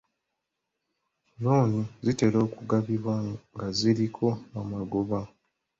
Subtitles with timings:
[1.41, 3.15] Looni zitera okugabibwa
[3.53, 4.27] nga ziriko
[4.59, 5.19] amagoba.